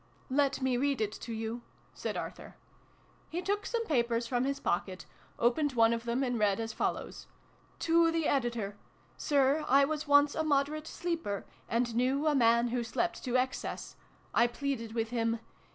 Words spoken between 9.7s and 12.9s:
was once a moderate sleeper, and knew a man who